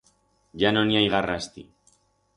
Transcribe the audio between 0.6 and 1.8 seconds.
Ya no n'i hai garra astí.